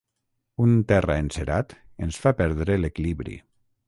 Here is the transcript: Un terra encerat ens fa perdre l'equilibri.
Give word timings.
Un 0.63 0.71
terra 0.91 1.17
encerat 1.25 1.75
ens 2.07 2.17
fa 2.25 2.33
perdre 2.43 2.79
l'equilibri. 2.81 3.37